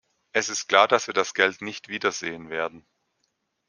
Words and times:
Es 0.33 0.49
ist 0.49 0.67
klar, 0.67 0.87
dass 0.87 1.05
wir 1.05 1.13
das 1.13 1.35
Geld 1.35 1.61
nicht 1.61 1.87
wiedersehen 1.87 2.49
werden. 2.49 2.87